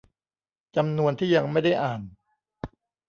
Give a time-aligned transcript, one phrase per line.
[0.75, 2.01] จำนวนที่ยังไม่ได้อ่าน